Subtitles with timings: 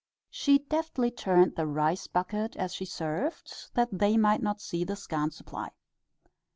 [0.31, 4.95] She deftly turned the rice bucket as she served, that they might not see the
[4.95, 5.69] scant supply.